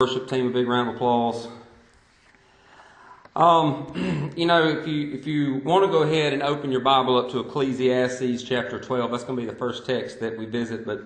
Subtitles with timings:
[0.00, 1.46] worship team a big round of applause.
[3.36, 7.18] Um, you know, if you if you want to go ahead and open your Bible
[7.18, 10.86] up to Ecclesiastes chapter twelve, that's going to be the first text that we visit.
[10.86, 11.02] But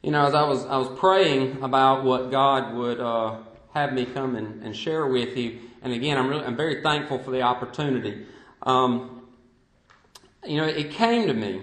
[0.00, 3.38] you know, as I was I was praying about what God would uh,
[3.72, 7.18] have me come and, and share with you, and again, I'm really I'm very thankful
[7.18, 8.26] for the opportunity.
[8.62, 9.26] Um,
[10.46, 11.62] you know, it came to me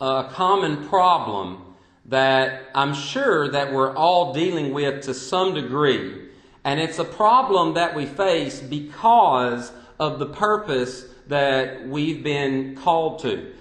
[0.00, 1.73] a common problem
[2.06, 6.28] that I'm sure that we're all dealing with to some degree.
[6.64, 13.20] And it's a problem that we face because of the purpose that we've been called
[13.20, 13.52] to.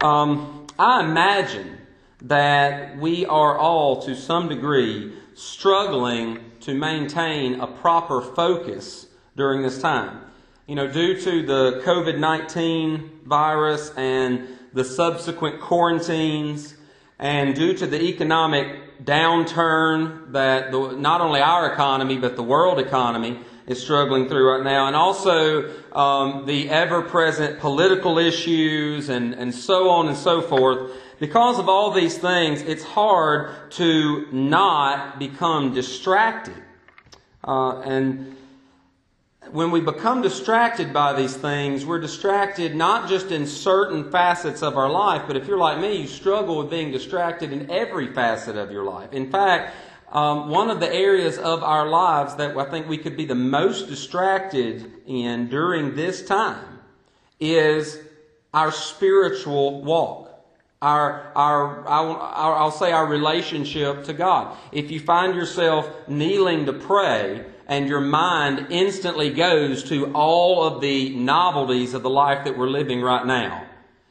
[0.00, 1.78] Um, I imagine
[2.22, 9.06] that we are all, to some degree, struggling to maintain a proper focus
[9.36, 10.20] during this time.
[10.66, 16.74] You know, due to the COVID 19 virus and the subsequent quarantines,
[17.22, 22.80] and due to the economic downturn that the, not only our economy, but the world
[22.80, 29.34] economy is struggling through right now, and also um, the ever present political issues and,
[29.34, 35.20] and so on and so forth, because of all these things, it's hard to not
[35.20, 36.60] become distracted.
[37.44, 38.36] Uh, and
[39.50, 44.76] when we become distracted by these things, we're distracted not just in certain facets of
[44.76, 48.56] our life, but if you're like me, you struggle with being distracted in every facet
[48.56, 49.12] of your life.
[49.12, 49.74] In fact,
[50.12, 53.34] um, one of the areas of our lives that I think we could be the
[53.34, 56.80] most distracted in during this time
[57.40, 57.98] is
[58.54, 60.28] our spiritual walk.
[60.80, 64.56] Our, our, our, I'll say our relationship to God.
[64.72, 70.82] If you find yourself kneeling to pray, and your mind instantly goes to all of
[70.82, 73.64] the novelties of the life that we're living right now.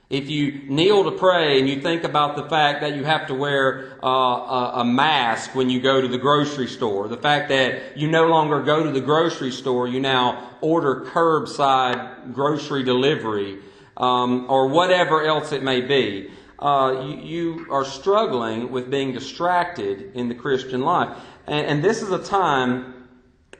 [0.09, 3.35] If you kneel to pray and you think about the fact that you have to
[3.35, 8.09] wear uh, a, mask when you go to the grocery store, the fact that you
[8.09, 13.59] no longer go to the grocery store, you now order curbside grocery delivery,
[13.95, 20.11] um, or whatever else it may be, uh, you, you, are struggling with being distracted
[20.15, 21.15] in the Christian life.
[21.45, 23.00] And, and this is a time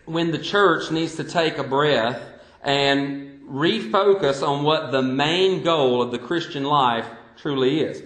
[0.05, 2.21] when the church needs to take a breath
[2.63, 7.05] and refocus on what the main goal of the Christian life
[7.37, 8.03] truly is.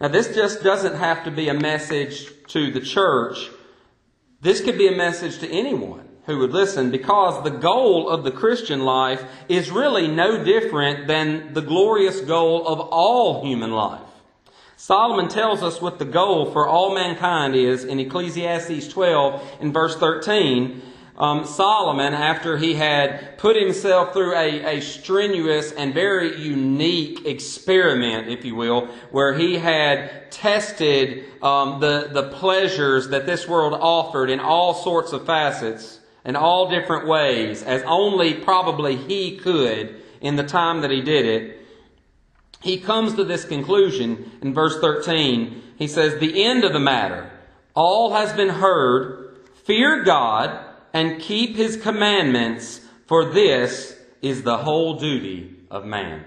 [0.00, 3.50] Now, this just doesn't have to be a message to the church.
[4.40, 8.30] This could be a message to anyone who would listen because the goal of the
[8.30, 14.02] Christian life is really no different than the glorious goal of all human life.
[14.76, 19.96] Solomon tells us what the goal for all mankind is in Ecclesiastes 12 in verse
[19.96, 20.82] 13
[21.18, 28.28] um, Solomon, after he had put himself through a, a strenuous and very unique experiment,
[28.28, 34.28] if you will, where he had tested um, the, the pleasures that this world offered
[34.28, 40.36] in all sorts of facets, in all different ways, as only probably he could in
[40.36, 41.60] the time that he did it,
[42.60, 45.62] he comes to this conclusion in verse 13.
[45.78, 47.30] He says, The end of the matter,
[47.74, 50.65] all has been heard, fear God,
[50.96, 56.24] and keep his commandments, for this is the whole duty of man.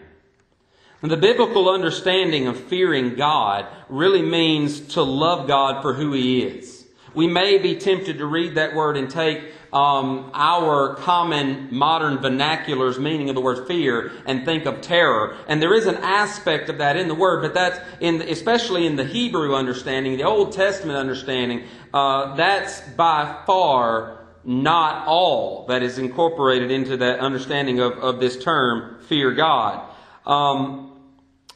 [1.01, 6.43] And the biblical understanding of fearing God really means to love God for who he
[6.43, 6.85] is.
[7.15, 12.99] We may be tempted to read that word and take um, our common modern vernacular's
[12.99, 15.35] meaning of the word fear and think of terror.
[15.47, 18.97] And there is an aspect of that in the word, but that's in, especially in
[18.97, 24.18] the Hebrew understanding, the Old Testament understanding, uh, that's by far
[24.49, 29.87] not all that is incorporated into that understanding of, of this term, fear God.
[30.25, 30.99] Um,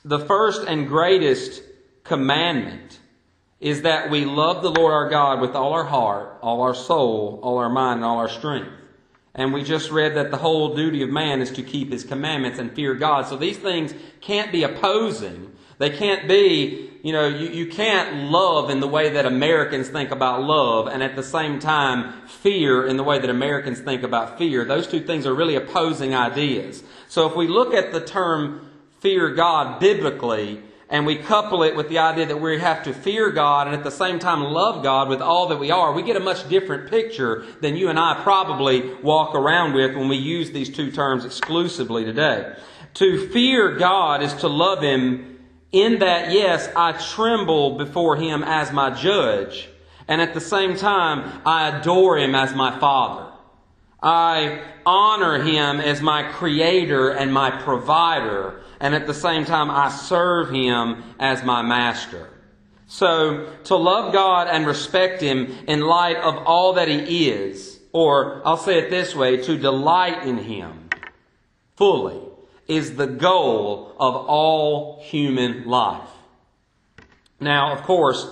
[0.05, 1.63] the first and greatest
[2.03, 2.99] commandment
[3.59, 7.39] is that we love the Lord our God with all our heart, all our soul,
[7.41, 8.69] all our mind, and all our strength.
[9.33, 12.59] And we just read that the whole duty of man is to keep his commandments
[12.59, 13.25] and fear God.
[13.25, 15.51] So these things can't be opposing.
[15.79, 20.11] They can't be you know, you, you can't love in the way that Americans think
[20.11, 24.37] about love and at the same time fear in the way that Americans think about
[24.37, 24.63] fear.
[24.63, 26.81] Those two things are really opposing ideas.
[27.09, 31.89] So if we look at the term fear God biblically, and we couple it with
[31.89, 35.09] the idea that we have to fear God and at the same time love God
[35.09, 38.21] with all that we are, we get a much different picture than you and I
[38.21, 42.55] probably walk around with when we use these two terms exclusively today.
[42.95, 45.32] To fear God is to love Him
[45.73, 49.67] in that, yes, I tremble before him as my judge,
[50.07, 53.29] and at the same time, I adore him as my father.
[54.01, 59.89] I honor him as my creator and my provider, and at the same time, I
[59.89, 62.29] serve him as my master.
[62.93, 68.41] So, to love God and respect Him in light of all that He is, or
[68.45, 70.89] I'll say it this way, to delight in Him
[71.75, 72.19] fully,
[72.67, 76.09] is the goal of all human life.
[77.39, 78.27] Now, of course,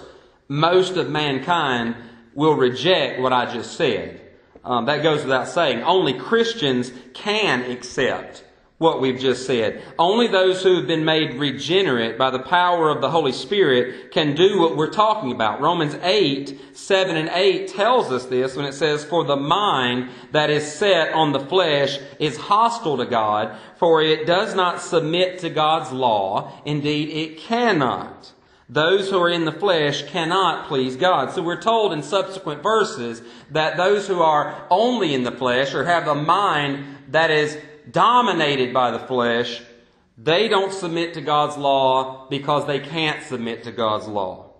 [0.48, 1.95] most of mankind
[2.33, 4.22] will reject what I just said.
[4.63, 5.83] Um, that goes without saying.
[5.83, 8.44] Only Christians can accept
[8.81, 9.83] what we've just said.
[10.00, 14.33] Only those who have been made regenerate by the power of the Holy Spirit can
[14.33, 15.62] do what we're talking about.
[15.62, 20.50] Romans 8, 7 and 8 tells us this when it says, For the mind that
[20.50, 25.51] is set on the flesh is hostile to God, for it does not submit to
[25.51, 26.51] God's law.
[26.66, 28.34] Indeed, it cannot.
[28.68, 31.34] Those who are in the flesh cannot please God.
[31.34, 35.86] So we're told in subsequent verses that those who are only in the flesh or
[35.86, 39.62] have a mind that is dominated by the flesh,
[40.18, 44.51] they don't submit to God's law because they can't submit to God's law.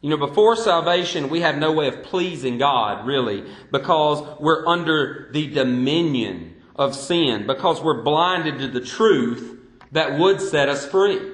[0.00, 5.30] You know, before salvation, we have no way of pleasing God, really, because we're under
[5.32, 9.58] the dominion of sin, because we're blinded to the truth
[9.92, 11.32] that would set us free.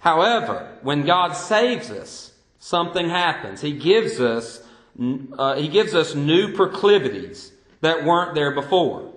[0.00, 3.60] However, when God saves us, something happens.
[3.60, 4.62] He gives us,
[5.38, 9.11] uh, He gives us new proclivities that weren't there before.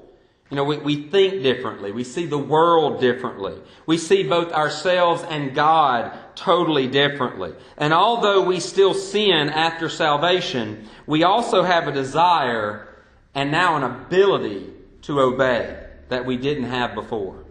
[0.49, 1.91] You know, we, we think differently.
[1.91, 3.55] We see the world differently.
[3.87, 7.53] We see both ourselves and God totally differently.
[7.77, 12.87] And although we still sin after salvation, we also have a desire
[13.33, 14.71] and now an ability
[15.03, 17.43] to obey that we didn't have before.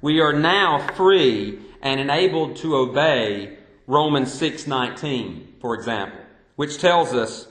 [0.00, 3.56] We are now free and enabled to obey
[3.86, 6.20] Romans 6:19, for example,
[6.56, 7.46] which tells us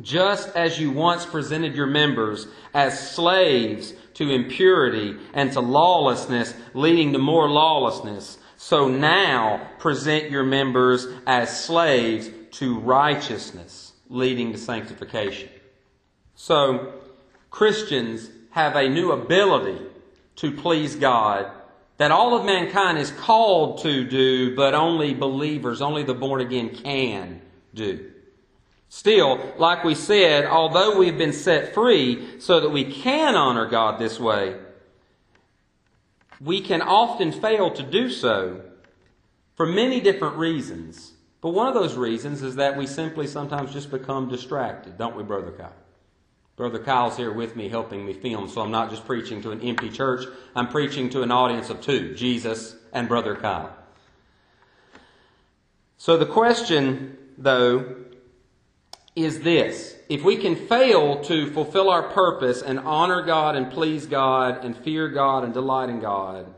[0.00, 7.12] just as you once presented your members as slaves to impurity and to lawlessness, leading
[7.12, 15.48] to more lawlessness, so now present your members as slaves to righteousness, leading to sanctification.
[16.34, 16.94] So,
[17.50, 19.80] Christians have a new ability
[20.36, 21.50] to please God
[21.96, 26.70] that all of mankind is called to do, but only believers, only the born again
[26.70, 27.40] can
[27.72, 28.10] do.
[28.88, 33.98] Still, like we said, although we've been set free so that we can honor God
[33.98, 34.56] this way,
[36.40, 38.60] we can often fail to do so
[39.54, 41.12] for many different reasons.
[41.40, 45.22] But one of those reasons is that we simply sometimes just become distracted, don't we,
[45.22, 45.72] Brother Kyle?
[46.56, 49.60] Brother Kyle's here with me helping me film, so I'm not just preaching to an
[49.60, 50.24] empty church.
[50.54, 53.74] I'm preaching to an audience of two Jesus and Brother Kyle.
[55.96, 58.03] So the question, though,
[59.16, 59.96] is this.
[60.08, 64.76] If we can fail to fulfill our purpose and honor God and please God and
[64.76, 66.52] fear God and delight in God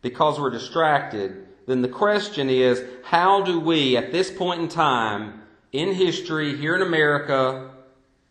[0.00, 5.42] because we're distracted, then the question is how do we, at this point in time
[5.72, 7.70] in history here in America,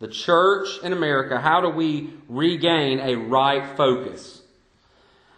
[0.00, 4.42] the church in America, how do we regain a right focus?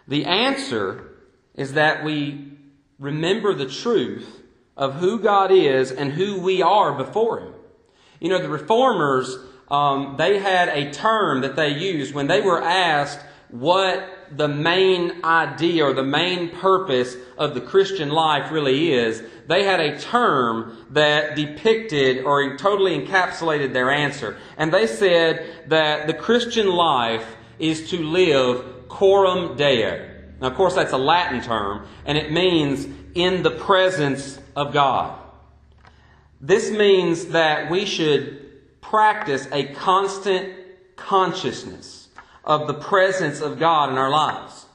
[0.07, 1.11] The answer
[1.55, 2.53] is that we
[2.99, 4.41] remember the truth
[4.75, 7.53] of who God is and who we are before Him.
[8.19, 9.37] You know, the reformers,
[9.69, 13.19] um, they had a term that they used when they were asked
[13.49, 19.23] what the main idea or the main purpose of the Christian life really is.
[19.47, 24.37] They had a term that depicted or totally encapsulated their answer.
[24.57, 27.25] And they said that the Christian life
[27.57, 30.13] is to live coram deo.
[30.41, 35.17] Now, of course, that's a Latin term, and it means in the presence of God.
[36.39, 40.53] This means that we should practice a constant
[40.95, 42.09] consciousness
[42.43, 44.65] of the presence of God in our lives.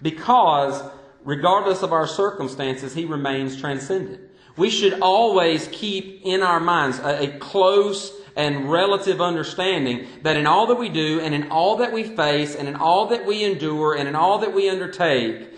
[0.00, 0.82] Because,
[1.24, 4.20] regardless of our circumstances, He remains transcendent.
[4.56, 10.46] We should always keep in our minds a, a close and relative understanding that in
[10.46, 13.44] all that we do and in all that we face and in all that we
[13.44, 15.51] endure and in all that we undertake,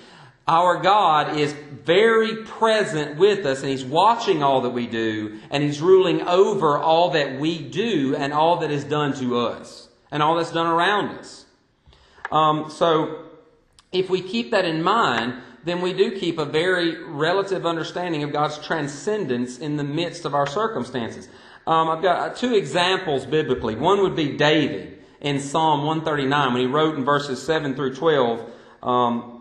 [0.46, 5.62] our God is very present with us and He's watching all that we do and
[5.62, 10.22] He's ruling over all that we do and all that is done to us and
[10.22, 11.46] all that's done around us.
[12.30, 13.20] Um, so,
[13.92, 15.34] if we keep that in mind,
[15.64, 20.34] then we do keep a very relative understanding of God's transcendence in the midst of
[20.34, 21.28] our circumstances.
[21.66, 23.74] Um, I've got two examples biblically.
[23.74, 28.50] One would be David in Psalm 139 when he wrote in verses 7 through 12.
[28.82, 29.33] Um,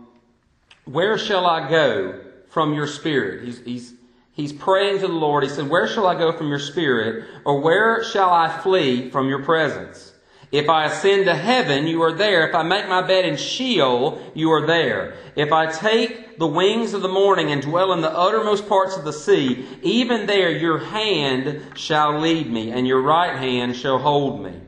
[0.84, 3.44] where shall I go from your spirit?
[3.44, 3.94] He's, he's,
[4.32, 5.44] he's praying to the Lord.
[5.44, 7.24] He said, Where shall I go from your spirit?
[7.44, 10.12] Or where shall I flee from your presence?
[10.52, 12.48] If I ascend to heaven, you are there.
[12.48, 15.16] If I make my bed in Sheol, you are there.
[15.34, 19.04] If I take the wings of the morning and dwell in the uttermost parts of
[19.04, 24.44] the sea, even there your hand shall lead me, and your right hand shall hold
[24.44, 24.60] me.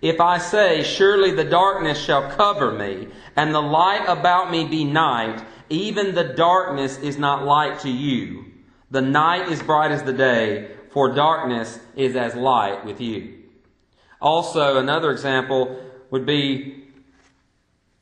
[0.00, 4.84] If I say, Surely the darkness shall cover me, and the light about me be
[4.84, 8.44] night, even the darkness is not light to you.
[8.90, 13.38] The night is bright as the day, for darkness is as light with you.
[14.20, 15.80] Also, another example
[16.10, 16.84] would be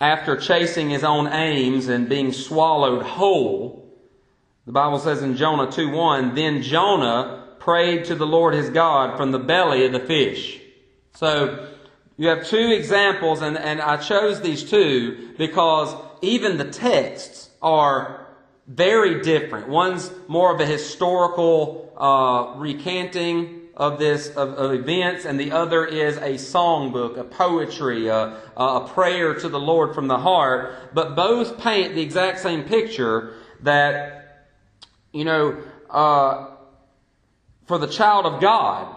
[0.00, 3.88] after chasing his own aims and being swallowed whole.
[4.66, 9.16] The Bible says in Jonah 2 1, then Jonah prayed to the Lord his God
[9.16, 10.60] from the belly of the fish.
[11.14, 11.68] So,
[12.16, 18.26] you have two examples, and, and I chose these two because even the texts are
[18.66, 19.68] very different.
[19.68, 25.86] One's more of a historical uh, recanting of this of, of, events, and the other
[25.86, 30.74] is a songbook, a poetry, a, a prayer to the Lord from the heart.
[30.92, 34.50] But both paint the exact same picture that
[35.12, 36.50] you know uh,
[37.66, 38.94] for the child of God,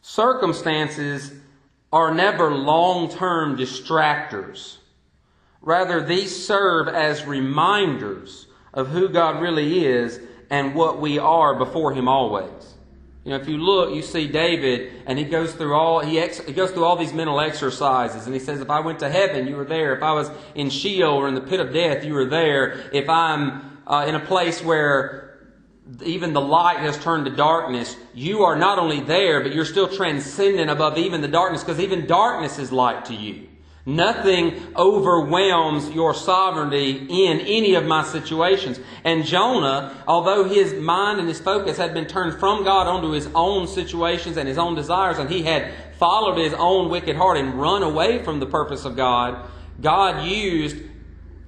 [0.00, 1.32] circumstances
[1.92, 4.78] are never long-term distractors.
[5.66, 11.92] Rather, these serve as reminders of who God really is and what we are before
[11.92, 12.74] Him always.
[13.24, 16.38] You know, if you look, you see David, and he goes through all he, ex,
[16.38, 19.48] he goes through all these mental exercises, and he says, "If I went to heaven,
[19.48, 19.96] you were there.
[19.96, 22.88] If I was in Sheol or in the pit of death, you were there.
[22.92, 25.40] If I'm uh, in a place where
[26.04, 29.88] even the light has turned to darkness, you are not only there, but you're still
[29.88, 33.48] transcendent above even the darkness, because even darkness is light to you."
[33.88, 38.80] Nothing overwhelms your sovereignty in any of my situations.
[39.04, 43.28] And Jonah, although his mind and his focus had been turned from God onto his
[43.32, 47.54] own situations and his own desires, and he had followed his own wicked heart and
[47.54, 49.48] run away from the purpose of God,
[49.80, 50.78] God used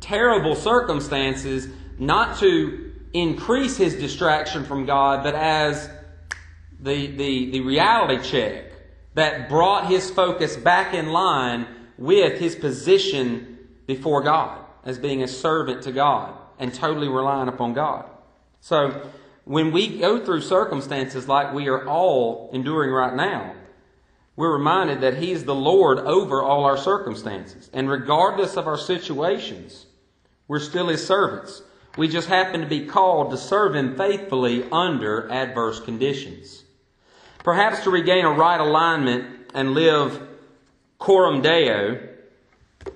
[0.00, 1.66] terrible circumstances
[1.98, 5.90] not to increase his distraction from God, but as
[6.78, 8.66] the, the, the reality check
[9.14, 11.66] that brought his focus back in line
[11.98, 17.74] with his position before God as being a servant to God and totally relying upon
[17.74, 18.08] God.
[18.60, 19.10] So,
[19.44, 23.54] when we go through circumstances like we are all enduring right now,
[24.36, 27.70] we're reminded that He's the Lord over all our circumstances.
[27.72, 29.86] And regardless of our situations,
[30.46, 31.62] we're still His servants.
[31.96, 36.62] We just happen to be called to serve Him faithfully under adverse conditions.
[37.42, 40.28] Perhaps to regain a right alignment and live
[40.98, 42.08] coram deo,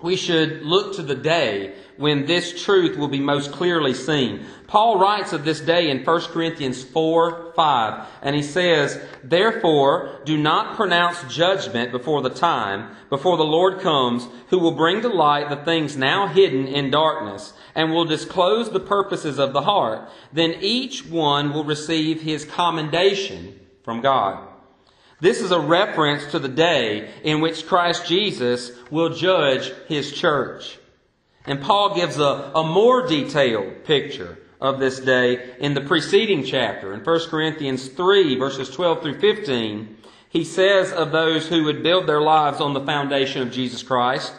[0.00, 4.44] we should look to the day when this truth will be most clearly seen.
[4.66, 10.36] Paul writes of this day in 1 Corinthians 4 5, and he says, Therefore, do
[10.36, 15.50] not pronounce judgment before the time, before the Lord comes, who will bring to light
[15.50, 20.08] the things now hidden in darkness, and will disclose the purposes of the heart.
[20.32, 24.51] Then each one will receive his commendation from God.
[25.22, 30.80] This is a reference to the day in which Christ Jesus will judge his church.
[31.46, 36.92] And Paul gives a, a more detailed picture of this day in the preceding chapter.
[36.92, 39.96] In 1 Corinthians 3, verses 12 through 15,
[40.28, 44.32] he says of those who would build their lives on the foundation of Jesus Christ,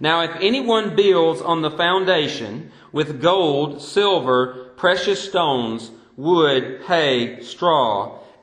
[0.00, 8.18] Now if anyone builds on the foundation with gold, silver, precious stones, wood, hay, straw,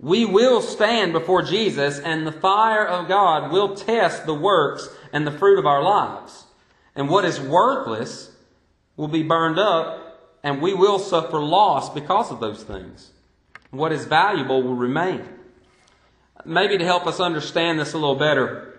[0.00, 5.26] we will stand before Jesus and the fire of God will test the works and
[5.26, 6.44] the fruit of our lives.
[6.94, 8.30] And what is worthless
[8.96, 13.10] will be burned up and we will suffer loss because of those things.
[13.70, 15.28] What is valuable will remain.
[16.44, 18.78] Maybe to help us understand this a little better,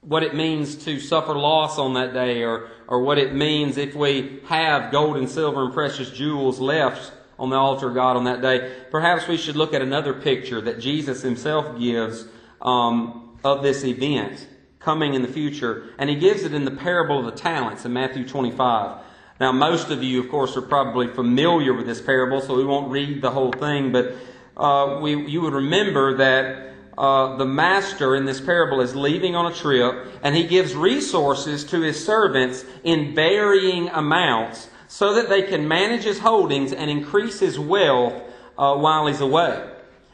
[0.00, 3.94] what it means to suffer loss on that day or, or what it means if
[3.94, 8.22] we have gold and silver and precious jewels left on the altar of God on
[8.24, 8.72] that day.
[8.92, 12.24] Perhaps we should look at another picture that Jesus himself gives
[12.60, 14.46] um, of this event
[14.78, 17.92] coming in the future, and he gives it in the parable of the talents in
[17.92, 18.96] Matthew 25.
[19.40, 22.92] Now, most of you, of course, are probably familiar with this parable, so we won't
[22.92, 24.14] read the whole thing, but
[24.56, 29.50] uh, we, you would remember that uh, the master in this parable is leaving on
[29.50, 35.40] a trip, and he gives resources to his servants in varying amounts so that they
[35.40, 38.12] can manage his holdings and increase his wealth
[38.58, 39.66] uh, while he's away.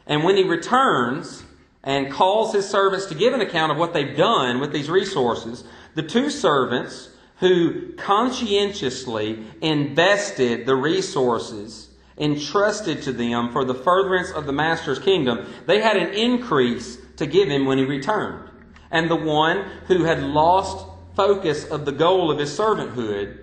[0.07, 1.43] And when he returns
[1.83, 5.65] and calls his servants to give an account of what they've done with these resources,
[5.95, 7.09] the two servants
[7.41, 15.45] who conscientiously invested the resources entrusted to them for the furtherance of the master's kingdom,
[15.65, 18.49] they had an increase to give him when he returned.
[18.91, 19.57] And the one
[19.87, 23.39] who had lost focus of the goal of his servanthood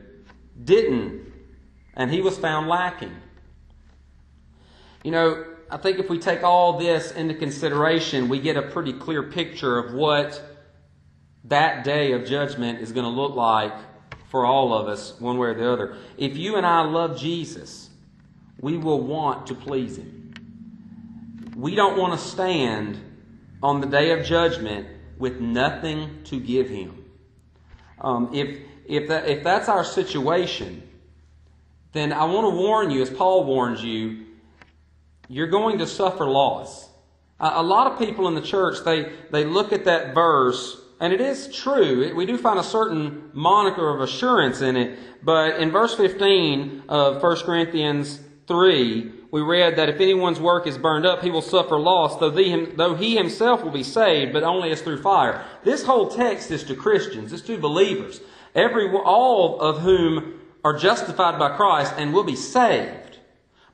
[0.65, 1.26] didn't,
[1.97, 3.17] and he was found lacking.
[5.03, 8.93] You know, I think if we take all this into consideration, we get a pretty
[8.93, 10.41] clear picture of what
[11.45, 13.73] that day of judgment is going to look like
[14.29, 15.97] for all of us, one way or the other.
[16.19, 17.91] If you and I love Jesus,
[18.61, 20.35] we will want to please Him.
[21.57, 23.01] We don't want to stand
[23.63, 24.87] on the day of judgment
[25.19, 27.05] with nothing to give Him.
[28.01, 30.86] Um, if, if, that, if that's our situation,
[31.97, 34.27] then I want to warn you, as Paul warns you,
[35.29, 36.89] you're going to suffer loss.
[37.39, 41.21] A lot of people in the church, they, they look at that verse, and it
[41.21, 42.15] is true.
[42.15, 44.99] We do find a certain moniker of assurance in it.
[45.23, 50.79] But in verse 15 of 1 Corinthians 3, we read that if anyone's work is
[50.79, 54.43] burned up, he will suffer loss, though, the, though he himself will be saved, but
[54.43, 55.45] only as through fire.
[55.65, 58.21] This whole text is to Christians, it's to believers,
[58.55, 63.19] every, all of whom are justified by Christ and will be saved.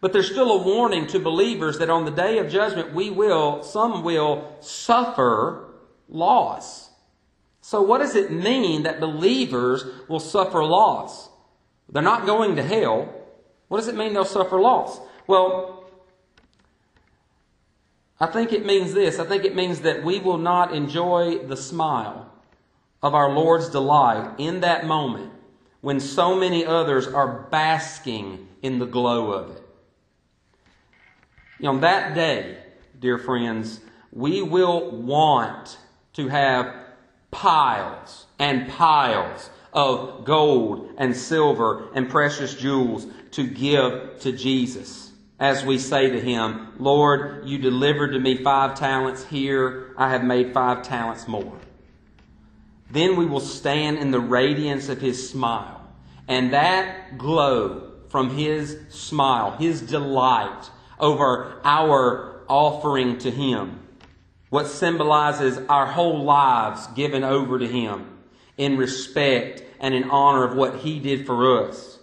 [0.02, 3.62] But there's still a warning to believers that on the day of judgment, we will,
[3.62, 5.72] some will suffer
[6.11, 6.90] loss.
[7.62, 11.30] So what does it mean that believers will suffer loss?
[11.88, 13.11] They're not going to hell.
[13.68, 15.00] What does it mean they'll suffer loss?
[15.26, 15.88] Well,
[18.20, 19.18] I think it means this.
[19.18, 22.30] I think it means that we will not enjoy the smile
[23.02, 25.32] of our Lord's delight in that moment
[25.82, 29.62] when so many others are basking in the glow of it.
[31.60, 32.56] Know, that day,
[32.98, 33.80] dear friends,
[34.12, 35.78] we will want
[36.14, 36.74] to have
[37.30, 45.11] piles and piles of gold and silver and precious jewels to give to Jesus.
[45.38, 49.24] As we say to him, Lord, you delivered to me five talents.
[49.24, 51.59] Here I have made five talents more.
[52.92, 55.81] Then we will stand in the radiance of his smile.
[56.28, 63.81] And that glow from his smile, his delight, over our offering to Him.
[64.50, 68.18] What symbolizes our whole lives given over to Him
[68.57, 71.98] in respect and in honor of what He did for us.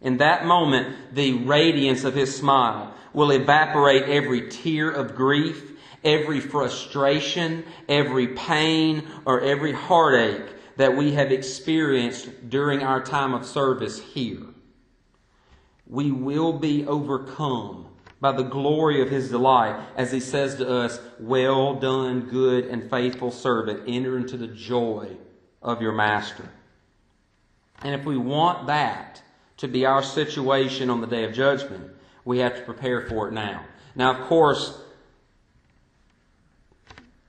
[0.00, 5.69] In that moment, the radiance of His smile will evaporate every tear of grief,
[6.04, 13.44] every frustration, every pain, or every heartache that we have experienced during our time of
[13.44, 14.42] service here.
[15.86, 17.86] We will be overcome
[18.20, 22.88] by the glory of his delight, as he says to us, Well done, good and
[22.88, 25.16] faithful servant, enter into the joy
[25.62, 26.48] of your master.
[27.82, 29.22] And if we want that
[29.58, 31.90] to be our situation on the day of judgment,
[32.24, 33.64] we have to prepare for it now.
[33.94, 34.78] Now, of course,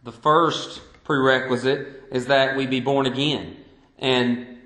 [0.03, 3.57] the first prerequisite is that we be born again.
[3.99, 4.57] And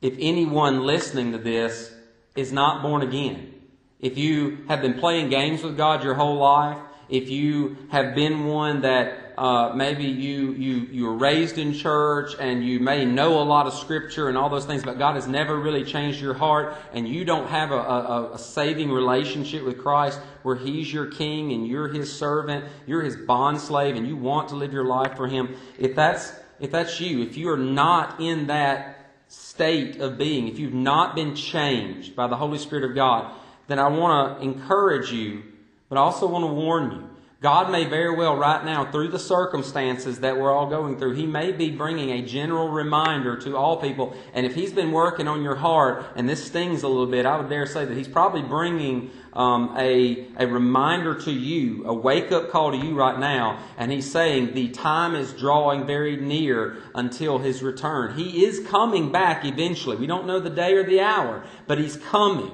[0.00, 1.92] if anyone listening to this
[2.36, 3.54] is not born again,
[3.98, 6.78] if you have been playing games with God your whole life,
[7.10, 12.34] if you have been one that uh, maybe you, you, you were raised in church
[12.38, 15.26] and you may know a lot of scripture and all those things, but God has
[15.26, 19.78] never really changed your heart and you don't have a, a, a saving relationship with
[19.78, 24.16] Christ where He's your king and you're His servant, you're His bond slave and you
[24.16, 27.56] want to live your life for Him, if that's, if that's you, if you are
[27.58, 32.84] not in that state of being, if you've not been changed by the Holy Spirit
[32.84, 33.32] of God,
[33.68, 35.44] then I want to encourage you,
[35.90, 37.10] but I also want to warn you.
[37.40, 41.26] God may very well, right now, through the circumstances that we're all going through, He
[41.26, 44.14] may be bringing a general reminder to all people.
[44.34, 47.38] And if He's been working on your heart, and this stings a little bit, I
[47.38, 52.30] would dare say that He's probably bringing um, a, a reminder to you, a wake
[52.30, 53.58] up call to you right now.
[53.78, 58.16] And He's saying the time is drawing very near until His return.
[58.16, 59.96] He is coming back eventually.
[59.96, 62.52] We don't know the day or the hour, but He's coming.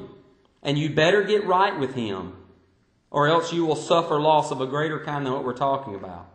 [0.62, 2.34] And you better get right with Him,
[3.16, 6.28] or else you will suffer loss of a greater kind than what we're talking about.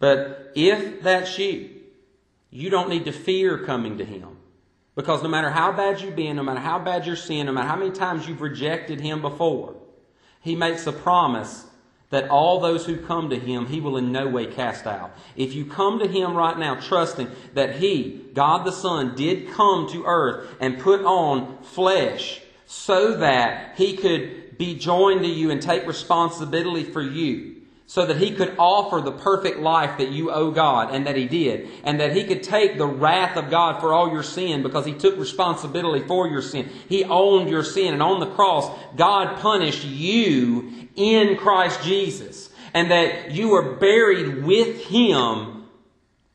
[0.00, 1.70] But if that's you,
[2.50, 4.36] you don't need to fear coming to Him.
[4.96, 7.68] Because no matter how bad you've been, no matter how bad your sin, no matter
[7.68, 9.76] how many times you've rejected Him before,
[10.40, 11.66] He makes a promise
[12.10, 15.16] that all those who come to him, he will in no way cast out.
[15.34, 19.88] If you come to him right now trusting that he, God the Son, did come
[19.88, 25.60] to earth and put on flesh so that he could be joined to you and
[25.60, 30.50] take responsibility for you, so that he could offer the perfect life that you owe
[30.50, 33.92] God and that he did, and that he could take the wrath of God for
[33.92, 36.70] all your sin because he took responsibility for your sin.
[36.88, 42.90] He owned your sin, and on the cross, God punished you in Christ Jesus, and
[42.90, 45.66] that you were buried with him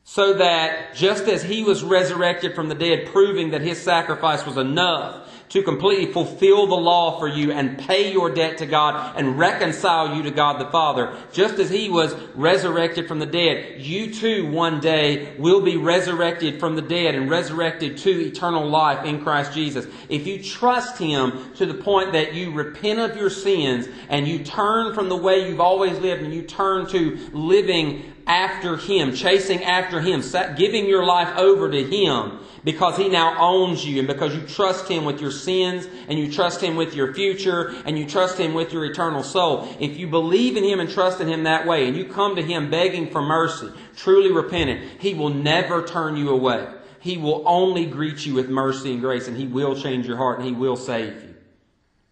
[0.04, 4.56] so that just as he was resurrected from the dead, proving that his sacrifice was
[4.56, 9.38] enough to completely fulfill the law for you and pay your debt to God and
[9.38, 11.16] reconcile you to God the Father.
[11.32, 16.60] Just as He was resurrected from the dead, you too one day will be resurrected
[16.60, 19.86] from the dead and resurrected to eternal life in Christ Jesus.
[20.08, 24.44] If you trust Him to the point that you repent of your sins and you
[24.44, 29.64] turn from the way you've always lived and you turn to living after Him, chasing
[29.64, 30.22] after Him,
[30.56, 34.86] giving your life over to Him, because He now owns you and because you trust
[34.88, 38.54] Him with your sins and you trust Him with your future and you trust Him
[38.54, 39.68] with your eternal soul.
[39.80, 42.42] If you believe in Him and trust in Him that way and you come to
[42.42, 46.68] Him begging for mercy, truly repentant, He will never turn you away.
[47.00, 50.38] He will only greet you with mercy and grace and He will change your heart
[50.38, 51.34] and He will save you.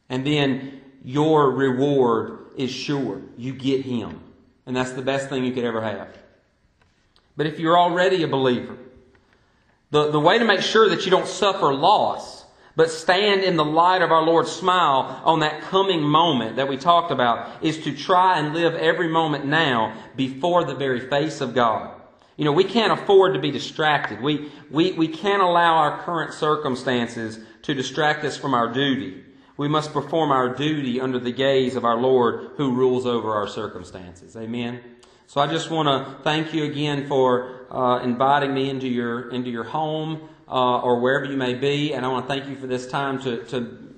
[0.09, 3.23] And then your reward is sure.
[3.37, 4.25] You get Him.
[4.69, 6.09] And that's the best thing you could ever have.
[7.39, 8.77] But if you're already a believer,
[9.91, 12.45] the, the way to make sure that you don't suffer loss,
[12.77, 16.77] but stand in the light of our Lord's smile on that coming moment that we
[16.77, 21.55] talked about, is to try and live every moment now before the very face of
[21.55, 21.95] God.
[22.37, 24.21] You know, we can't afford to be distracted.
[24.21, 29.25] We, we, we can't allow our current circumstances to distract us from our duty.
[29.59, 33.49] We must perform our duty under the gaze of our Lord who rules over our
[33.49, 34.37] circumstances.
[34.37, 34.81] Amen.
[35.27, 39.51] So I just want to thank you again for uh, inviting me into your into
[39.51, 42.69] your home uh, or wherever you may be, and I want to thank you for
[42.69, 43.95] this time to, to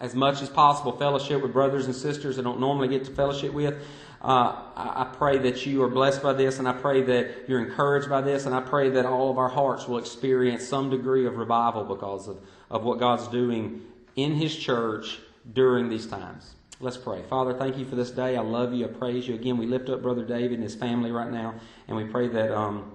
[0.00, 3.54] as much as possible fellowship with brothers and sisters I don't normally get to fellowship
[3.54, 3.82] with.
[4.20, 8.10] Uh, I pray that you are blessed by this, and I pray that you're encouraged
[8.10, 11.36] by this, and I pray that all of our hearts will experience some degree of
[11.36, 12.38] revival because of,
[12.70, 13.82] of what God's doing
[14.16, 15.18] in His church
[15.52, 16.54] during these times.
[16.80, 17.22] Let's pray.
[17.30, 18.36] Father, thank you for this day.
[18.36, 18.84] I love you.
[18.86, 19.34] I praise you.
[19.34, 21.54] Again, we lift up Brother David and his family right now,
[21.86, 22.92] and we pray that um,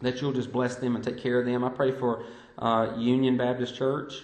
[0.00, 1.62] that you'll just bless them and take care of them.
[1.62, 2.24] I pray for
[2.58, 4.14] uh, Union Baptist Church,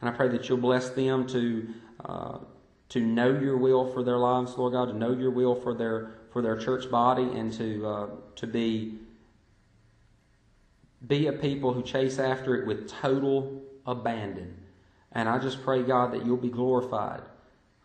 [0.00, 1.68] and I pray that you'll bless them to
[2.04, 2.38] uh,
[2.90, 6.12] to know your will for their lives, Lord God, to know your will for their
[6.30, 8.98] for their church body, and to uh, to be
[11.08, 14.63] be a people who chase after it with total abandon.
[15.14, 17.22] And I just pray, God, that you'll be glorified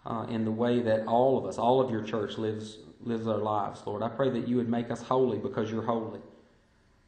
[0.05, 3.37] uh, in the way that all of us, all of your church lives lives their
[3.37, 4.03] lives, Lord.
[4.03, 6.19] I pray that you would make us holy because you're holy.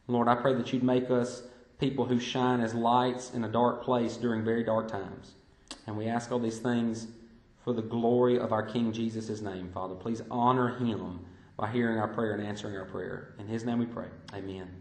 [0.08, 1.44] Lord, I pray that you'd make us
[1.80, 5.34] people who shine as lights in a dark place during very dark times.
[5.88, 7.08] And we ask all these things
[7.64, 9.96] for the glory of our King Jesus' name, Father.
[9.96, 11.20] Please honor him
[11.58, 13.34] by hearing our prayer and answering our prayer.
[13.40, 14.08] In his name we pray.
[14.34, 14.81] Amen.